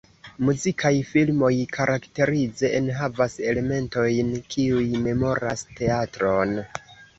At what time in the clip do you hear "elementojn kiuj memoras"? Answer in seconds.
3.53-5.67